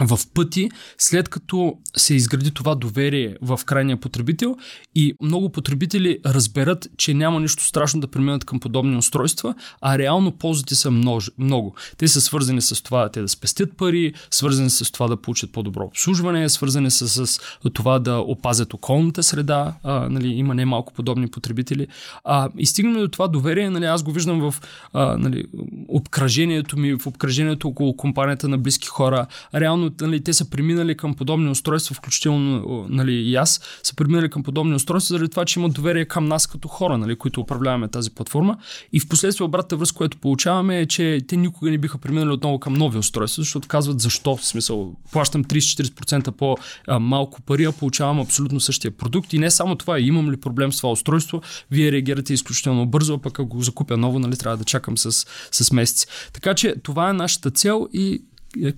в 0.00 0.18
пъти, 0.34 0.70
след 0.98 1.28
като 1.28 1.74
се 1.96 2.14
изгради 2.14 2.50
това 2.50 2.74
доверие 2.74 3.36
в 3.42 3.60
крайния 3.64 3.96
потребител 3.96 4.56
и 4.94 5.14
много 5.22 5.52
потребители 5.52 6.18
разберат, 6.26 6.88
че 6.96 7.14
няма 7.14 7.40
нищо 7.40 7.64
страшно 7.64 8.00
да 8.00 8.08
преминат 8.08 8.44
към 8.44 8.60
подобни 8.60 8.96
устройства, 8.96 9.54
а 9.80 9.98
реално 9.98 10.32
ползите 10.32 10.74
са 10.74 10.90
много. 11.38 11.74
Те 11.96 12.08
са 12.08 12.20
свързани 12.20 12.60
с 12.60 12.82
това 12.82 13.08
те 13.08 13.20
да 13.20 13.28
спестят 13.28 13.76
пари, 13.76 14.12
свързани 14.30 14.70
с 14.70 14.92
това 14.92 15.08
да 15.08 15.16
получат 15.16 15.52
по-добро 15.52 15.84
обслужване, 15.84 16.48
свързани 16.48 16.90
с, 16.90 17.26
с 17.26 17.40
това 17.74 17.98
да 17.98 18.18
опазят 18.18 18.74
околната 18.74 19.22
среда. 19.22 19.74
А, 19.82 20.08
нали, 20.08 20.28
има 20.28 20.54
немалко 20.54 20.92
подобни 20.92 21.28
потребители. 21.28 21.86
А, 22.24 22.48
и 22.58 22.66
стигнем 22.66 23.00
до 23.00 23.08
това 23.08 23.28
доверие, 23.28 23.70
нали, 23.70 23.84
аз 23.84 24.02
го 24.02 24.12
виждам 24.12 24.50
в 24.50 24.54
а, 24.92 25.16
нали, 25.16 25.44
обкръжението 25.88 26.78
ми, 26.78 26.94
в 26.94 27.06
обкръжението 27.06 27.68
около 27.68 27.96
компанията 27.96 28.48
на 28.48 28.58
близки 28.58 28.88
хора. 28.88 29.26
Реално 29.54 29.77
нали, 30.00 30.20
те 30.20 30.32
са 30.32 30.50
преминали 30.50 30.96
към 30.96 31.14
подобни 31.14 31.50
устройства, 31.50 31.94
включително 31.94 32.86
нали, 32.88 33.12
и 33.12 33.36
аз, 33.36 33.60
са 33.82 33.94
преминали 33.94 34.30
към 34.30 34.42
подобни 34.42 34.74
устройства, 34.74 35.12
заради 35.12 35.30
това, 35.30 35.44
че 35.44 35.60
имат 35.60 35.72
доверие 35.72 36.04
към 36.04 36.24
нас 36.24 36.46
като 36.46 36.68
хора, 36.68 36.98
нали, 36.98 37.16
които 37.16 37.40
управляваме 37.40 37.88
тази 37.88 38.10
платформа. 38.10 38.56
И 38.92 39.00
в 39.00 39.08
последствие 39.08 39.44
обратната 39.44 39.76
връзка, 39.76 39.96
която 39.96 40.16
получаваме 40.16 40.80
е, 40.80 40.86
че 40.86 41.20
те 41.28 41.36
никога 41.36 41.70
не 41.70 41.78
биха 41.78 41.98
преминали 41.98 42.30
отново 42.30 42.58
към 42.58 42.74
нови 42.74 42.98
устройства, 42.98 43.42
защото 43.42 43.68
казват 43.68 44.00
защо. 44.00 44.36
В 44.36 44.46
смисъл, 44.46 44.94
плащам 45.12 45.44
30-40% 45.44 46.30
по-малко 46.30 47.42
пари, 47.42 47.64
а 47.64 47.72
получавам 47.72 48.20
абсолютно 48.20 48.60
същия 48.60 48.90
продукт. 48.90 49.32
И 49.32 49.38
не 49.38 49.50
само 49.50 49.76
това, 49.76 50.00
имам 50.00 50.30
ли 50.30 50.36
проблем 50.36 50.72
с 50.72 50.76
това 50.76 50.90
устройство, 50.90 51.42
вие 51.70 51.92
реагирате 51.92 52.32
изключително 52.32 52.86
бързо, 52.86 53.14
а 53.14 53.18
пък 53.18 53.40
ако 53.40 53.48
го 53.48 53.62
закупя 53.62 53.96
ново, 53.96 54.18
нали, 54.18 54.36
трябва 54.36 54.56
да 54.56 54.64
чакам 54.64 54.98
с, 54.98 55.26
с 55.52 55.72
месеци. 55.72 56.06
Така 56.32 56.54
че 56.54 56.74
това 56.82 57.10
е 57.10 57.12
нашата 57.12 57.50
цел 57.50 57.88
и 57.92 58.22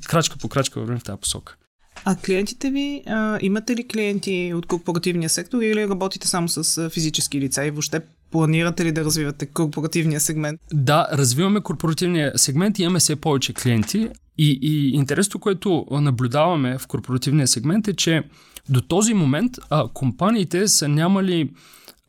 крачка 0.04 0.36
по 0.38 0.48
крачка 0.48 0.80
вървим 0.80 0.98
в 0.98 1.04
тази 1.04 1.20
посока. 1.20 1.56
А 2.04 2.16
клиентите 2.16 2.70
ви, 2.70 3.02
а, 3.06 3.38
имате 3.42 3.76
ли 3.76 3.88
клиенти 3.88 4.52
от 4.56 4.66
корпоративния 4.66 5.28
сектор 5.28 5.62
или 5.62 5.88
работите 5.88 6.28
само 6.28 6.48
с 6.48 6.90
физически 6.90 7.40
лица 7.40 7.66
и 7.66 7.70
въобще 7.70 8.00
планирате 8.30 8.84
ли 8.84 8.92
да 8.92 9.04
развивате 9.04 9.46
корпоративния 9.46 10.20
сегмент? 10.20 10.60
Да, 10.72 11.08
развиваме 11.12 11.60
корпоративния 11.60 12.32
сегмент 12.36 12.78
и 12.78 12.82
имаме 12.82 12.98
все 12.98 13.16
повече 13.16 13.54
клиенти. 13.54 14.08
И, 14.38 14.58
и 14.62 14.90
интересното, 14.94 15.38
което 15.38 15.86
наблюдаваме 15.90 16.78
в 16.78 16.86
корпоративния 16.86 17.48
сегмент 17.48 17.88
е, 17.88 17.96
че 17.96 18.22
до 18.68 18.80
този 18.80 19.14
момент 19.14 19.52
а, 19.70 19.88
компаниите 19.94 20.68
са 20.68 20.88
нямали 20.88 21.50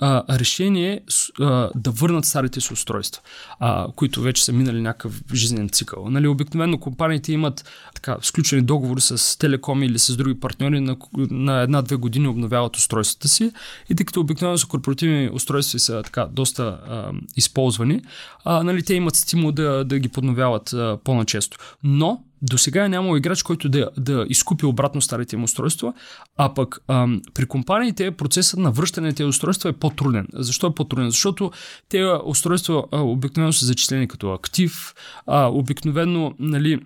а, 0.01 0.39
решение 0.39 1.01
а, 1.39 1.69
да 1.75 1.91
върнат 1.91 2.25
старите 2.25 2.61
си 2.61 2.73
устройства, 2.73 3.21
а, 3.59 3.87
които 3.95 4.21
вече 4.21 4.45
са 4.45 4.53
минали 4.53 4.81
някакъв 4.81 5.21
жизнен 5.33 5.69
цикъл. 5.69 6.09
Нали, 6.09 6.27
обикновено 6.27 6.77
компаниите 6.77 7.33
имат 7.33 7.65
така, 7.95 8.17
сключени 8.21 8.61
договори 8.61 9.01
с 9.01 9.39
телекоми 9.39 9.85
или 9.85 9.99
с 9.99 10.17
други 10.17 10.39
партньори 10.39 10.79
на, 10.79 10.97
на 11.17 11.61
една-две 11.61 11.95
години 11.95 12.27
обновяват 12.27 12.77
устройствата 12.77 13.27
си 13.27 13.51
и 13.89 13.95
тъй 13.95 14.05
като 14.05 14.19
обикновено 14.19 14.57
са 14.57 14.67
корпоративни 14.67 15.29
устройства 15.33 15.79
са 15.79 16.03
така 16.03 16.27
доста 16.31 16.63
а, 16.63 17.11
използвани, 17.35 18.01
а, 18.45 18.63
нали, 18.63 18.83
те 18.83 18.93
имат 18.93 19.15
стимул 19.15 19.51
да, 19.51 19.85
да 19.85 19.99
ги 19.99 20.09
подновяват 20.09 20.73
а, 20.73 20.97
по-начесто. 21.03 21.57
Но 21.83 22.23
до 22.41 22.57
сега 22.57 22.85
е 22.85 22.89
нямало 22.89 23.17
играч, 23.17 23.43
който 23.43 23.69
да, 23.69 23.89
да 23.97 24.25
изкупи 24.29 24.65
обратно 24.65 25.01
старите 25.01 25.35
им 25.35 25.43
устройства, 25.43 25.93
а 26.37 26.53
пък 26.53 26.79
ам, 26.87 27.21
при 27.33 27.45
компаниите 27.45 28.11
процесът 28.11 28.59
на 28.59 28.71
връщане 28.71 29.07
на 29.07 29.13
тези 29.13 29.27
устройства 29.27 29.69
е 29.69 29.73
по-труден. 29.73 30.27
Защо 30.33 30.67
е 30.67 30.75
по-труден? 30.75 31.09
Защото 31.09 31.51
тези 31.89 32.05
устройства 32.25 32.83
а, 32.91 33.01
обикновено 33.01 33.53
са 33.53 33.65
зачислени 33.65 34.07
като 34.07 34.33
актив, 34.33 34.93
а, 35.27 35.47
обикновено 35.47 36.33
нали, 36.39 36.79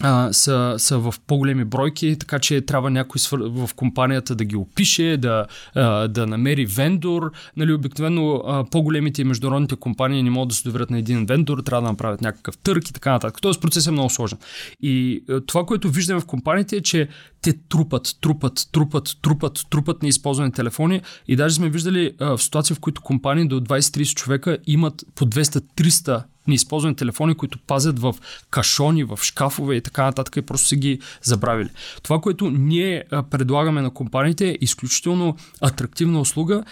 а, 0.00 0.32
са, 0.32 0.74
са 0.78 0.98
в 0.98 1.14
по-големи 1.26 1.64
бройки, 1.64 2.16
така 2.20 2.38
че 2.38 2.60
трябва 2.60 2.90
някой 2.90 3.18
свър... 3.18 3.40
в 3.40 3.70
компанията 3.76 4.34
да 4.34 4.44
ги 4.44 4.56
опише, 4.56 5.16
да, 5.16 5.46
а, 5.74 6.08
да 6.08 6.26
намери 6.26 6.66
вендор. 6.66 7.32
Нали, 7.56 7.72
обикновено 7.72 8.42
а, 8.46 8.64
по-големите 8.64 9.22
и 9.22 9.24
международните 9.24 9.76
компании 9.76 10.22
не 10.22 10.30
могат 10.30 10.48
да 10.48 10.54
се 10.54 10.62
доверят 10.62 10.90
на 10.90 10.98
един 10.98 11.26
вендор, 11.26 11.58
трябва 11.58 11.82
да 11.82 11.92
направят 11.92 12.20
някакъв 12.20 12.58
търк 12.58 12.88
и 12.88 12.92
така 12.92 13.12
нататък. 13.12 13.40
Този 13.42 13.60
процес 13.60 13.86
е 13.86 13.90
много 13.90 14.10
сложен. 14.10 14.38
И 14.80 15.24
а, 15.28 15.40
това, 15.40 15.66
което 15.66 15.90
виждаме 15.90 16.20
в 16.20 16.26
компаниите 16.26 16.76
е, 16.76 16.80
че 16.80 17.08
те 17.42 17.52
трупат, 17.68 18.16
трупат, 18.20 18.68
трупат, 18.72 19.16
трупат, 19.22 19.66
трупат 19.70 20.02
неизползвани 20.02 20.52
телефони 20.52 21.00
и 21.28 21.36
даже 21.36 21.54
сме 21.54 21.68
виждали 21.68 22.12
а, 22.20 22.36
в 22.36 22.42
ситуации, 22.42 22.76
в 22.76 22.80
които 22.80 23.02
компании 23.02 23.48
до 23.48 23.60
20-30 23.60 24.14
човека 24.14 24.58
имат 24.66 25.04
по 25.14 25.26
200-300 25.26 26.22
неизползвани 26.48 26.96
телефони, 26.96 27.34
които 27.34 27.58
пазят 27.58 27.98
в 27.98 28.14
кашони, 28.50 29.04
в 29.04 29.18
шкафове 29.22 29.74
и 29.74 29.80
така 29.80 30.04
нататък 30.04 30.36
и 30.36 30.42
просто 30.42 30.68
са 30.68 30.76
ги 30.76 31.00
забравили. 31.22 31.68
Това, 32.02 32.20
което 32.20 32.50
ние 32.50 33.04
предлагаме 33.30 33.82
на 33.82 33.90
компаниите 33.90 34.48
е 34.48 34.58
изключително 34.60 35.36
атрактивна 35.60 36.20
услуга, 36.20 36.64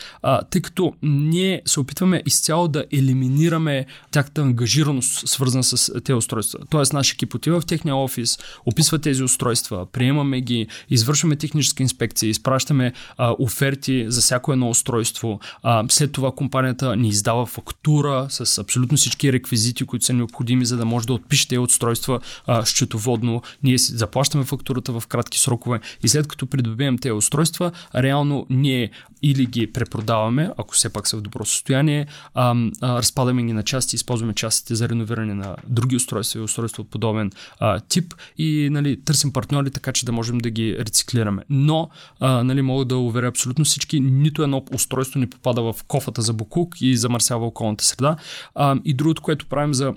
тъй 0.50 0.62
като 0.62 0.94
ние 1.02 1.62
се 1.64 1.80
опитваме 1.80 2.22
изцяло 2.26 2.68
да 2.68 2.84
елиминираме 2.92 3.86
тяхната 4.10 4.40
ангажираност, 4.40 5.28
свързана 5.28 5.64
с 5.64 5.92
тези 6.04 6.14
устройства. 6.14 6.58
Тоест, 6.70 6.92
наш 6.92 7.12
екип 7.12 7.34
отива 7.34 7.60
в 7.60 7.66
техния 7.66 7.96
офис, 7.96 8.38
описва 8.66 8.98
тези 8.98 9.22
устройства, 9.22 9.86
приемаме 9.86 10.40
ги, 10.40 10.66
извършваме 10.90 11.36
технически 11.36 11.82
инспекции, 11.82 12.30
изпращаме 12.30 12.92
оферти 13.18 14.04
за 14.08 14.20
всяко 14.20 14.52
едно 14.52 14.70
устройство. 14.70 15.40
След 15.88 16.12
това 16.12 16.32
компанията 16.32 16.96
ни 16.96 17.08
издава 17.08 17.46
фактура 17.46 18.26
с 18.30 18.58
абсолютно 18.58 18.96
всички 18.96 19.32
реквизити 19.32 19.57
реквизити, 19.58 19.84
които 19.84 20.04
са 20.04 20.12
необходими, 20.12 20.64
за 20.64 20.76
да 20.76 20.84
може 20.84 21.06
да 21.06 21.12
отпишете 21.12 21.58
отстройства 21.58 22.20
а, 22.46 22.64
счетоводно. 22.64 23.42
Ние 23.62 23.78
си 23.78 23.96
заплащаме 23.96 24.44
фактурата 24.44 24.92
в 25.00 25.06
кратки 25.06 25.38
срокове 25.38 25.80
и 26.02 26.08
след 26.08 26.28
като 26.28 26.46
придобием 26.46 26.98
тези 26.98 27.12
устройства, 27.12 27.72
реално 27.94 28.46
ние 28.50 28.90
или 29.22 29.46
ги 29.46 29.72
препродаваме, 29.72 30.50
ако 30.58 30.74
все 30.74 30.88
пак 30.88 31.08
са 31.08 31.16
в 31.16 31.20
добро 31.20 31.44
състояние, 31.44 32.06
а, 32.34 32.54
а, 32.80 32.98
разпадаме 32.98 33.42
ги 33.42 33.52
на 33.52 33.62
части, 33.62 33.96
използваме 33.96 34.34
частите 34.34 34.74
за 34.74 34.88
реновиране 34.88 35.34
на 35.34 35.56
други 35.66 35.96
устройства 35.96 36.40
и 36.40 36.42
устройства 36.42 36.80
от 36.82 36.90
подобен 36.90 37.32
а, 37.60 37.80
тип 37.80 38.14
и 38.38 38.68
нали, 38.70 39.00
търсим 39.04 39.32
партньори, 39.32 39.70
така 39.70 39.92
че 39.92 40.06
да 40.06 40.12
можем 40.12 40.38
да 40.38 40.50
ги 40.50 40.76
рециклираме. 40.78 41.42
Но 41.50 41.88
а, 42.20 42.44
нали, 42.44 42.62
мога 42.62 42.84
да 42.84 42.96
уверя 42.96 43.26
абсолютно 43.26 43.64
всички, 43.64 44.00
нито 44.00 44.42
едно 44.42 44.64
устройство 44.74 45.20
не 45.20 45.30
попада 45.30 45.62
в 45.62 45.74
кофата 45.88 46.22
за 46.22 46.32
букук 46.32 46.80
и 46.80 46.96
замърсява 46.96 47.46
околната 47.46 47.84
среда. 47.84 48.16
А, 48.54 48.76
и 48.84 48.94
другото, 48.94 49.22
което 49.22 49.46
правим 49.48 49.74
за 49.74 49.94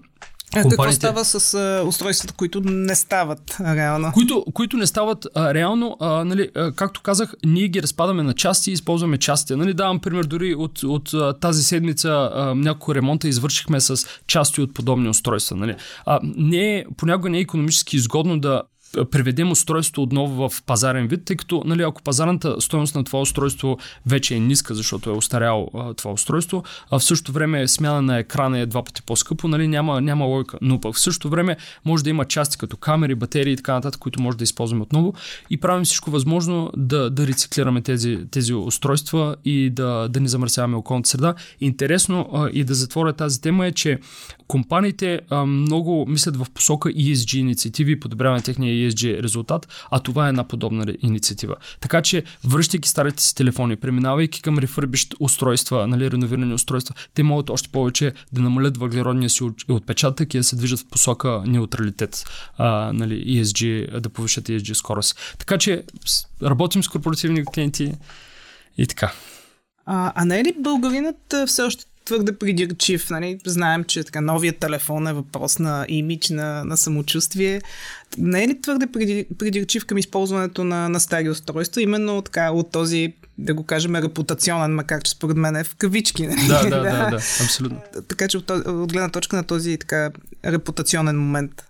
а 0.55 0.69
какво 0.69 0.91
става 0.91 1.25
с 1.25 1.53
а, 1.53 1.83
устройствата, 1.87 2.33
които 2.33 2.61
не 2.65 2.95
стават 2.95 3.57
реално? 3.59 4.11
Които, 4.13 4.45
които 4.53 4.77
не 4.77 4.87
стават 4.87 5.27
а, 5.35 5.53
реално, 5.53 5.97
а, 5.99 6.25
нали, 6.25 6.49
а, 6.55 6.71
както 6.71 7.01
казах, 7.01 7.33
ние 7.45 7.67
ги 7.67 7.81
разпадаме 7.81 8.23
на 8.23 8.33
части 8.33 8.69
и 8.69 8.73
използваме 8.73 9.17
частите. 9.17 9.55
Нали, 9.55 9.73
давам 9.73 9.99
пример 9.99 10.23
дори 10.23 10.55
от, 10.55 10.83
от 10.83 11.13
а, 11.13 11.33
тази 11.33 11.63
седмица 11.63 12.31
а, 12.33 12.55
някои 12.55 12.95
ремонта 12.95 13.27
извършихме 13.27 13.81
с 13.81 14.07
части 14.27 14.61
от 14.61 14.73
подобни 14.73 15.09
устройства. 15.09 15.55
Нали. 15.55 15.75
А, 16.05 16.19
не 16.23 16.85
понякога 16.97 17.29
не 17.29 17.37
е 17.37 17.41
економически 17.41 17.95
изгодно 17.95 18.39
да 18.39 18.61
преведем 19.11 19.51
устройството 19.51 20.03
отново 20.03 20.49
в 20.49 20.63
пазарен 20.63 21.07
вид, 21.07 21.25
тъй 21.25 21.35
като 21.35 21.63
нали, 21.65 21.81
ако 21.81 22.03
пазарната 22.03 22.61
стоеност 22.61 22.95
на 22.95 23.03
това 23.03 23.19
устройство 23.19 23.77
вече 24.05 24.35
е 24.35 24.39
ниска, 24.39 24.75
защото 24.75 25.09
е 25.09 25.13
устаряло 25.13 25.71
това 25.97 26.11
устройство, 26.11 26.63
а 26.91 26.99
в 26.99 27.03
същото 27.03 27.31
време 27.31 27.67
смяна 27.67 28.01
на 28.01 28.17
екрана 28.17 28.59
е 28.59 28.65
два 28.65 28.83
пъти 28.83 29.01
по-скъпо, 29.01 29.47
нали, 29.47 29.67
няма, 29.67 30.01
няма 30.01 30.25
логика. 30.25 30.57
Но 30.61 30.81
пък 30.81 30.95
в 30.95 30.99
същото 30.99 31.29
време 31.29 31.57
може 31.85 32.03
да 32.03 32.09
има 32.09 32.25
части 32.25 32.57
като 32.57 32.77
камери, 32.77 33.15
батерии 33.15 33.53
и 33.53 33.57
така 33.57 33.73
нататък, 33.73 34.01
които 34.01 34.21
може 34.21 34.37
да 34.37 34.43
използваме 34.43 34.83
отново 34.83 35.13
и 35.49 35.57
правим 35.57 35.83
всичко 35.83 36.11
възможно 36.11 36.71
да, 36.77 37.09
да 37.09 37.27
рециклираме 37.27 37.81
тези, 37.81 38.19
тези 38.31 38.53
устройства 38.53 39.35
и 39.45 39.69
да, 39.69 40.07
да 40.09 40.19
не 40.19 40.27
замърсяваме 40.27 40.75
околната 40.75 41.09
среда. 41.09 41.35
Интересно 41.61 42.29
а, 42.33 42.49
и 42.53 42.63
да 42.63 42.73
затворя 42.73 43.13
тази 43.13 43.41
тема 43.41 43.67
е, 43.67 43.71
че 43.71 43.99
компаниите 44.47 45.21
а, 45.29 45.45
много 45.45 46.05
мислят 46.09 46.37
в 46.37 46.47
посока 46.53 46.89
ESG 46.89 47.37
инициативи 47.37 47.91
и 47.91 47.99
подобряване 47.99 48.37
на 48.37 48.43
техния 48.43 48.80
ESG 48.89 49.23
резултат, 49.23 49.67
а 49.91 49.99
това 49.99 50.25
е 50.25 50.29
една 50.29 50.43
подобна 50.43 50.85
инициатива. 51.01 51.55
Така 51.79 52.01
че, 52.01 52.23
връщайки 52.43 52.89
старите 52.89 53.23
си 53.23 53.35
телефони, 53.35 53.75
преминавайки 53.75 54.41
към 54.41 54.57
рефърбищ 54.57 55.15
устройства, 55.19 55.87
нали, 55.87 56.11
реновирани 56.11 56.53
устройства, 56.53 56.95
те 57.13 57.23
могат 57.23 57.49
още 57.49 57.69
повече 57.69 58.13
да 58.31 58.41
намалят 58.41 58.77
въглеродния 58.77 59.29
си 59.29 59.43
отпечатък 59.69 60.33
и 60.33 60.37
да 60.37 60.43
се 60.43 60.55
движат 60.55 60.79
в 60.79 60.85
посока 60.85 61.43
неутралитет, 61.45 62.25
а, 62.57 62.93
нали, 62.93 63.43
ESG, 63.43 63.99
да 63.99 64.09
повишат 64.09 64.47
ESG 64.47 64.73
скорост. 64.73 65.35
Така 65.37 65.57
че 65.57 65.83
работим 66.43 66.83
с 66.83 66.87
корпоративни 66.87 67.45
клиенти 67.45 67.93
и 68.77 68.87
така. 68.87 69.11
А, 69.85 70.11
а 70.15 70.25
не 70.25 70.39
е 70.39 70.43
ли 70.43 70.55
българинът 70.59 71.35
все 71.47 71.61
още 71.61 71.85
твърде 72.11 72.37
придирчив. 72.37 73.09
Нали? 73.09 73.39
Знаем, 73.45 73.83
че 73.83 74.03
така, 74.03 74.21
новият 74.21 74.57
телефон 74.57 75.07
е 75.07 75.13
въпрос 75.13 75.59
на 75.59 75.85
имидж, 75.89 76.29
на, 76.29 76.63
на 76.65 76.77
самочувствие. 76.77 77.61
Не 78.17 78.43
е 78.43 78.47
ли 78.47 78.61
твърде 78.61 78.87
придирчив 79.37 79.85
към 79.85 79.97
използването 79.97 80.63
на, 80.63 80.89
на 80.89 80.99
стари 80.99 81.29
устройства, 81.29 81.81
именно 81.81 82.21
така 82.21 82.51
от 82.51 82.71
този 82.71 83.13
да 83.37 83.53
го 83.53 83.63
кажем, 83.63 83.95
репутационен, 83.95 84.75
макар 84.75 85.01
че 85.01 85.11
според 85.11 85.37
мен 85.37 85.55
е 85.55 85.63
в 85.63 85.75
кавички. 85.75 86.27
Нали? 86.27 86.47
Да, 86.47 86.63
да, 86.63 86.69
да, 86.69 86.81
да, 86.81 87.09
да, 87.09 87.15
абсолютно. 87.15 87.81
Така 88.07 88.27
че 88.27 88.37
от, 88.37 88.49
от 88.49 88.93
гледна 88.93 89.09
точка 89.09 89.35
на 89.35 89.43
този 89.43 89.77
така 89.77 90.11
репутационен 90.45 91.19
момент. 91.19 91.63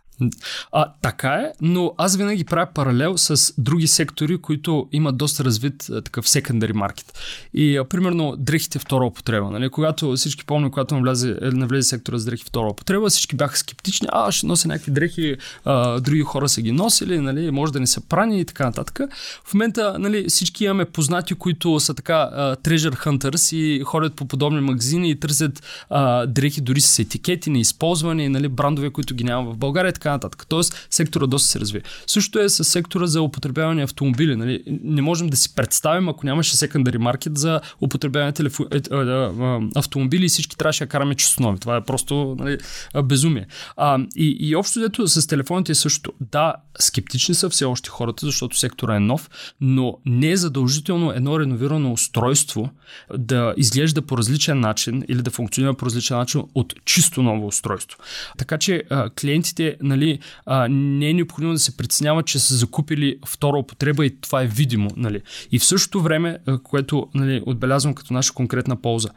А, 0.71 0.85
така 1.01 1.33
е, 1.33 1.51
но 1.61 1.93
аз 1.97 2.15
винаги 2.17 2.43
правя 2.43 2.67
паралел 2.73 3.17
с 3.17 3.53
други 3.57 3.87
сектори, 3.87 4.37
които 4.37 4.87
имат 4.91 5.17
доста 5.17 5.43
развит 5.43 5.89
а, 5.89 6.01
такъв 6.01 6.29
секундари 6.29 6.73
маркет. 6.73 7.19
И 7.53 7.77
а, 7.77 7.85
примерно 7.85 8.35
дрехите 8.37 8.79
втора 8.79 9.05
употреба. 9.05 9.49
Нали? 9.49 9.69
Когато 9.69 10.13
всички 10.15 10.45
помня, 10.45 10.71
когато 10.71 10.95
навлезе, 10.95 11.37
е, 11.41 11.45
навлезе 11.45 11.87
сектора 11.87 12.17
с 12.17 12.25
дрехи 12.25 12.43
втора 12.43 12.69
употреба, 12.69 13.09
всички 13.09 13.35
бяха 13.35 13.57
скептични. 13.57 14.07
А, 14.11 14.31
ще 14.31 14.45
нося 14.45 14.67
някакви 14.67 14.91
дрехи, 14.91 15.35
а, 15.65 15.99
други 15.99 16.21
хора 16.21 16.49
са 16.49 16.61
ги 16.61 16.71
носили, 16.71 17.19
нали? 17.19 17.51
може 17.51 17.73
да 17.73 17.79
не 17.79 17.87
са 17.87 18.01
прани 18.01 18.39
и 18.39 18.45
така 18.45 18.65
нататък. 18.65 18.99
В 19.45 19.53
момента 19.53 19.95
нали, 19.99 20.25
всички 20.29 20.63
имаме 20.63 20.85
познати, 20.85 21.33
които 21.33 21.79
са 21.79 21.93
така 21.93 22.29
а, 22.33 22.55
treasure 22.55 23.05
hunters 23.05 23.55
и 23.55 23.83
ходят 23.83 24.15
по 24.15 24.25
подобни 24.25 24.61
магазини 24.61 25.09
и 25.09 25.19
търсят 25.19 25.63
а, 25.89 26.25
дрехи 26.25 26.61
дори 26.61 26.81
с 26.81 26.99
етикети, 26.99 27.49
неизползвани, 27.49 28.29
нали, 28.29 28.47
брандове, 28.47 28.89
които 28.89 29.15
ги 29.15 29.23
няма 29.23 29.51
в 29.51 29.57
България 29.57 29.93
така 29.93 30.10
нататък. 30.11 30.45
Тоест, 30.49 30.87
сектора 30.89 31.27
доста 31.27 31.49
се 31.49 31.59
развие. 31.59 31.81
Също 32.07 32.39
е 32.39 32.49
с 32.49 32.63
сектора 32.63 33.07
за 33.07 33.21
употребяване 33.21 33.83
автомобили. 33.83 34.35
Нали? 34.35 34.63
Не 34.83 35.01
можем 35.01 35.29
да 35.29 35.37
си 35.37 35.55
представим, 35.55 36.09
ако 36.09 36.25
нямаше 36.25 36.57
секундари 36.57 36.97
маркет 36.97 37.37
за 37.37 37.61
употребяване 37.81 38.31
телефо... 38.31 38.65
е, 38.71 38.75
е, 38.75 38.97
е, 38.97 39.29
автомобили 39.75 40.25
и 40.25 40.29
всички 40.29 40.57
трябваше 40.57 40.85
да 40.85 40.89
караме 40.89 41.15
честнови. 41.15 41.59
Това 41.59 41.75
е 41.75 41.81
просто 41.81 42.35
нали, 42.39 42.57
безумие. 43.03 43.47
А, 43.77 43.99
и, 44.15 44.37
и 44.39 44.55
общо 44.55 44.79
дето 44.79 45.07
с 45.07 45.27
телефоните 45.27 45.71
е 45.71 45.75
също. 45.75 46.13
Да, 46.31 46.55
скептични 46.79 47.35
са 47.35 47.49
все 47.49 47.65
още 47.65 47.89
хората, 47.89 48.25
защото 48.25 48.59
сектора 48.59 48.95
е 48.95 48.99
нов, 48.99 49.29
но 49.61 49.97
не 50.05 50.31
е 50.31 50.37
задължително 50.37 51.11
едно 51.11 51.39
реновирано 51.39 51.91
устройство 51.91 52.69
да 53.17 53.53
изглежда 53.57 54.01
по 54.01 54.17
различен 54.17 54.59
начин 54.59 55.03
или 55.07 55.21
да 55.21 55.31
функционира 55.31 55.73
по 55.73 55.85
различен 55.85 56.17
начин 56.17 56.43
от 56.55 56.73
чисто 56.85 57.23
ново 57.23 57.47
устройство. 57.47 57.97
Така 58.37 58.57
че 58.57 58.83
клиентите 59.21 59.77
нали, 59.81 60.00
нали, 60.01 60.19
а, 60.45 60.67
не 60.69 61.09
е 61.09 61.13
необходимо 61.13 61.53
да 61.53 61.59
се 61.59 61.77
преценява, 61.77 62.23
че 62.23 62.39
са 62.39 62.55
закупили 62.55 63.17
втора 63.27 63.57
употреба 63.57 64.05
и 64.05 64.21
това 64.21 64.41
е 64.41 64.47
видимо. 64.47 64.89
Нали. 64.95 65.21
И 65.51 65.59
в 65.59 65.65
същото 65.65 66.01
време, 66.01 66.37
което 66.63 67.07
нали, 67.13 67.43
отбелязвам 67.45 67.93
като 67.93 68.13
наша 68.13 68.33
конкретна 68.33 68.75
полза, 68.75 69.09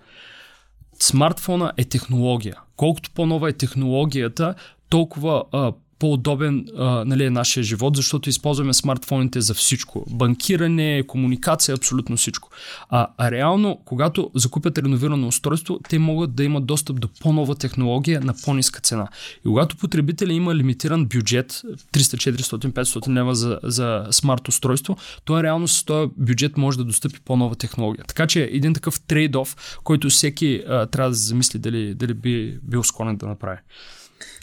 смартфона 1.00 1.73
е 1.76 1.85
технология. 1.85 2.57
Колкото 2.76 3.11
по-нова 3.11 3.49
е 3.49 3.53
технологията, 3.53 4.55
толкова 4.88 5.45
а, 5.53 5.73
по-удобен 5.99 6.67
а, 6.79 7.05
нали, 7.05 7.25
е 7.25 7.31
нашия 7.31 7.63
живот, 7.63 7.97
защото 7.97 8.29
използваме 8.29 8.75
смартфоните 8.75 9.41
за 9.41 9.55
всичко. 9.55 10.05
Банкиране, 10.11 11.03
комуникация, 11.07 11.75
абсолютно 11.75 12.17
всичко. 12.17 12.51
А, 12.89 13.07
а 13.19 13.31
реално, 13.31 13.81
когато 13.85 14.31
закупят 14.35 14.79
реновирано 14.79 15.27
устройство, 15.27 15.81
те 15.89 15.99
могат 15.99 16.35
да 16.35 16.45
имат 16.45 16.67
достъп 16.67 17.01
до 17.01 17.09
по-нова 17.21 17.55
технология 17.55 18.21
на 18.21 18.35
по-ниска 18.45 18.81
цена. 18.81 19.09
И 19.39 19.43
когато 19.45 19.77
потребителя 19.77 20.33
има 20.33 20.55
лимитиран 20.55 21.07
бюджет, 21.07 21.53
300, 21.53 22.33
400, 22.33 22.73
500 22.73 23.15
лева 23.15 23.35
за, 23.35 23.59
за 23.63 24.07
смарт 24.11 24.49
устройство, 24.49 24.97
то 25.25 25.43
реално 25.43 25.69
с 25.69 25.85
този 25.85 26.11
бюджет 26.17 26.57
може 26.57 26.79
да 26.79 26.85
достъпи 26.85 27.21
по-нова 27.25 27.55
технология. 27.55 28.05
Така 28.05 28.27
че 28.27 28.43
един 28.53 28.75
такъв 28.75 29.01
трейд-оф, 29.01 29.79
който 29.85 30.09
всеки 30.09 30.63
а, 30.69 30.87
трябва 30.87 31.11
да 31.11 31.17
замисли 31.17 31.59
дали, 31.59 31.95
дали 31.95 32.15
би 32.15 32.59
бил 32.63 32.83
склонен 32.83 33.17
да 33.17 33.27
направи. 33.27 33.59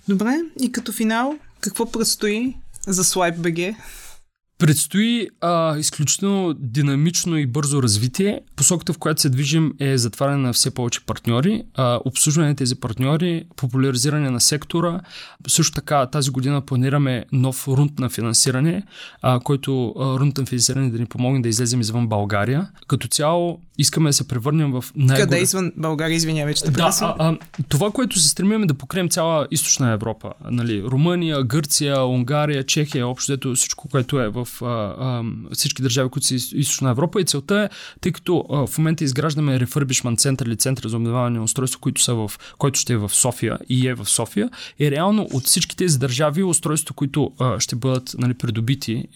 Добре, 0.07 0.39
и 0.61 0.71
като 0.71 0.91
финал, 0.91 1.37
какво 1.61 1.91
предстои 1.91 2.55
за 2.87 3.03
SwipeBG? 3.03 3.75
Предстои 4.61 5.29
а, 5.41 5.77
изключително 5.77 6.53
динамично 6.53 7.37
и 7.37 7.45
бързо 7.45 7.83
развитие. 7.83 8.41
Посоката, 8.55 8.93
в 8.93 8.97
която 8.97 9.21
се 9.21 9.29
движим 9.29 9.73
е 9.79 9.97
затваряне 9.97 10.37
на 10.37 10.53
все 10.53 10.71
повече 10.71 11.05
партньори, 11.05 11.63
а, 11.75 11.99
обслужване 12.05 12.49
на 12.49 12.55
тези 12.55 12.75
партньори, 12.75 13.45
популяризиране 13.55 14.29
на 14.29 14.41
сектора. 14.41 14.99
Също 15.47 15.73
така 15.73 16.05
тази 16.05 16.29
година 16.29 16.61
планираме 16.61 17.25
нов 17.31 17.67
рунд 17.67 17.99
на 17.99 18.09
финансиране, 18.09 18.83
а, 19.21 19.39
който 19.39 19.93
а, 19.99 20.19
рунд 20.19 20.37
на 20.37 20.45
финансиране 20.45 20.89
да 20.89 20.99
ни 20.99 21.05
помогне 21.05 21.41
да 21.41 21.49
излезем 21.49 21.81
извън 21.81 22.07
България. 22.07 22.69
Като 22.87 23.07
цяло 23.07 23.59
искаме 23.77 24.09
да 24.09 24.13
се 24.13 24.27
превърнем 24.27 24.71
в 24.71 24.85
най 24.95 25.19
Къде 25.19 25.39
извън 25.39 25.71
България, 25.77 26.15
извинявай, 26.15 26.53
че 26.53 26.63
да, 26.63 26.91
а, 27.01 27.15
а, 27.19 27.37
Това, 27.69 27.91
което 27.91 28.19
се 28.19 28.29
стремим 28.29 28.63
е 28.63 28.65
да 28.65 28.73
покрием 28.73 29.09
цяла 29.09 29.47
източна 29.51 29.91
Европа. 29.91 30.33
Нали, 30.51 30.83
Румъния, 30.83 31.43
Гърция, 31.43 32.05
Унгария, 32.05 32.63
Чехия, 32.63 33.07
общо 33.07 33.55
всичко, 33.55 33.89
което 33.89 34.19
е 34.19 34.29
в 34.29 34.47
всички 35.51 35.81
държави, 35.81 36.09
които 36.09 36.27
са 36.27 36.35
източна 36.35 36.89
Европа 36.89 37.21
и 37.21 37.25
целта 37.25 37.59
е, 37.59 37.69
тъй 38.01 38.11
като 38.11 38.45
в 38.49 38.77
момента 38.77 39.03
изграждаме 39.03 39.59
рефърбишман 39.59 40.17
център 40.17 40.45
или 40.45 40.57
център 40.57 40.87
за 40.87 40.97
обновяване 40.97 41.37
на 41.37 41.43
устройства, 41.43 41.79
които 41.79 42.01
са 42.01 42.13
в, 42.13 42.31
който 42.57 42.79
ще 42.79 42.93
е 42.93 42.97
в 42.97 43.09
София 43.09 43.57
и 43.69 43.87
е 43.87 43.93
в 43.93 44.05
София, 44.05 44.49
и 44.79 44.91
реално 44.91 45.27
от 45.33 45.43
всички 45.43 45.77
тези 45.77 45.99
държави 45.99 46.43
устройства, 46.43 46.95
които 46.95 47.31
ще 47.59 47.75
бъдат 47.75 48.15
нали, 48.17 48.33
придобити, 48.33 49.07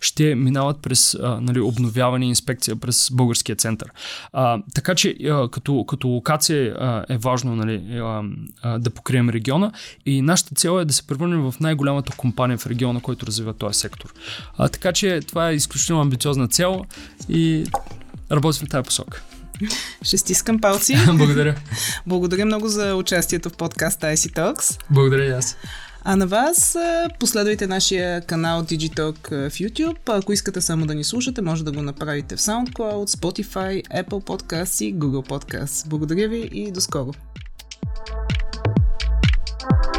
ще 0.00 0.34
минават 0.34 0.82
през 0.82 1.16
нали, 1.40 1.60
обновяване 1.60 2.26
и 2.26 2.28
инспекция 2.28 2.76
през 2.76 3.10
българския 3.12 3.56
център. 3.56 3.92
Така 4.74 4.94
че 4.94 5.16
като, 5.52 5.84
като 5.84 6.08
локация 6.08 6.76
е 7.08 7.18
важно 7.18 7.56
нали, 7.56 7.82
да 8.78 8.90
покрием 8.90 9.30
региона 9.30 9.72
и 10.06 10.22
нашата 10.22 10.54
цел 10.54 10.80
е 10.80 10.84
да 10.84 10.92
се 10.92 11.06
превърнем 11.06 11.50
в 11.50 11.54
най-голямата 11.60 12.16
компания 12.16 12.58
в 12.58 12.66
региона, 12.66 13.00
който 13.00 13.26
развива 13.26 13.52
този 13.52 13.78
сектор. 13.78 14.14
А, 14.58 14.68
така 14.72 14.92
че 14.92 15.20
това 15.20 15.50
е 15.50 15.54
изключително 15.54 16.02
амбициозна 16.02 16.48
цел 16.48 16.84
и 17.28 17.64
работим 18.32 18.66
в 18.66 18.70
тази 18.70 18.84
посока. 18.84 19.22
Ще 20.02 20.18
стискам 20.18 20.60
палци. 20.60 20.96
Благодаря. 21.06 21.54
Благодаря 22.06 22.46
много 22.46 22.68
за 22.68 22.94
участието 22.94 23.50
в 23.50 23.56
подкаста 23.56 24.06
IC 24.06 24.36
Talks. 24.36 24.80
Благодаря 24.90 25.24
и 25.24 25.30
аз. 25.30 25.56
А 26.04 26.16
на 26.16 26.26
вас 26.26 26.76
последвайте 27.20 27.66
нашия 27.66 28.20
канал 28.20 28.62
Digitalk 28.62 29.28
в 29.28 29.54
YouTube. 29.54 29.96
Ако 30.06 30.32
искате 30.32 30.60
само 30.60 30.86
да 30.86 30.94
ни 30.94 31.04
слушате, 31.04 31.42
може 31.42 31.64
да 31.64 31.72
го 31.72 31.82
направите 31.82 32.36
в 32.36 32.40
SoundCloud, 32.40 33.16
Spotify, 33.16 34.04
Apple 34.04 34.24
Podcasts 34.24 34.84
и 34.84 34.94
Google 34.94 35.28
Podcasts. 35.28 35.88
Благодаря 35.88 36.28
ви 36.28 36.50
и 36.52 36.72
до 36.72 36.80
скоро! 36.80 37.12
thank 39.62 39.86
you 39.86 39.91